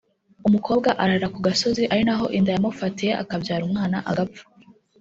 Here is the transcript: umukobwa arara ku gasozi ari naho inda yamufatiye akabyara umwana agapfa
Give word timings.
umukobwa 0.47 0.89
arara 1.03 1.27
ku 1.33 1.39
gasozi 1.47 1.83
ari 1.93 2.03
naho 2.07 2.25
inda 2.37 2.51
yamufatiye 2.55 3.11
akabyara 3.23 3.63
umwana 3.67 3.97
agapfa 4.09 4.43